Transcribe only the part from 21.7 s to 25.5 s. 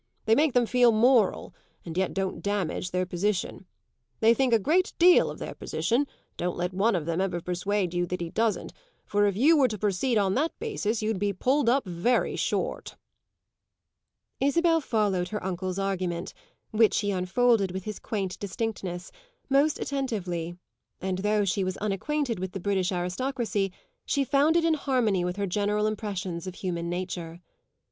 unacquainted with the British aristocracy she found it in harmony with her